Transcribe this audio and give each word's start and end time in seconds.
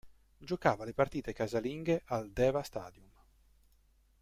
Giocava 0.39 0.83
le 0.83 0.95
partite 0.95 1.31
casalinghe 1.31 2.01
al 2.05 2.31
Deva 2.31 2.63
Stadium. 2.63 3.11